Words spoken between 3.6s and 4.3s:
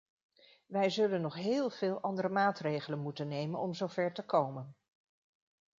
zover te